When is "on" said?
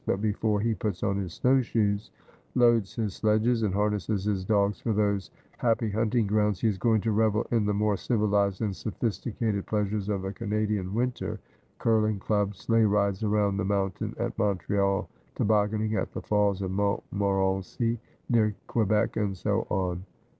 1.03-1.17, 19.69-20.03